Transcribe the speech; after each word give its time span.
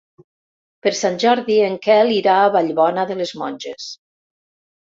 Per 0.85 0.93
Sant 0.99 1.19
Jordi 1.25 1.57
en 1.67 1.77
Quel 1.83 2.11
irà 2.15 2.39
a 2.47 2.49
Vallbona 2.57 3.07
de 3.13 3.19
les 3.21 3.35
Monges. 3.43 3.87